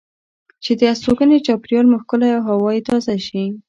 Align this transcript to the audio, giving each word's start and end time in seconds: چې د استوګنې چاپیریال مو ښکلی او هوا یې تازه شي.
چې 0.63 0.71
د 0.79 0.81
استوګنې 0.93 1.37
چاپیریال 1.47 1.85
مو 1.89 1.97
ښکلی 2.03 2.29
او 2.37 2.41
هوا 2.49 2.69
یې 2.75 2.81
تازه 2.89 3.15
شي. 3.27 3.43